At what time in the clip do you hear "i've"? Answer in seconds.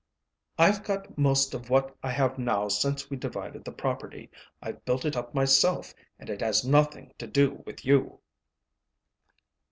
0.57-0.83, 4.59-4.83